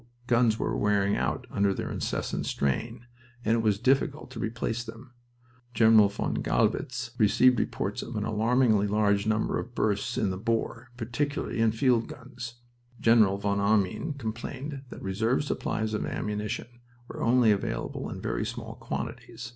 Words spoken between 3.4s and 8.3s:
and it was difficult to replace them. General von Gallwitz received reports of "an